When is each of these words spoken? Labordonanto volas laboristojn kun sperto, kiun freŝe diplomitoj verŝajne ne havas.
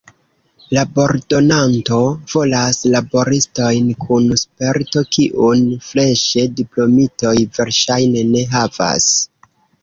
Labordonanto 0.75 1.99
volas 2.31 2.79
laboristojn 2.95 3.91
kun 4.05 4.31
sperto, 4.45 5.05
kiun 5.17 5.61
freŝe 5.91 6.47
diplomitoj 6.63 7.37
verŝajne 7.61 8.27
ne 8.33 8.45
havas. 8.57 9.09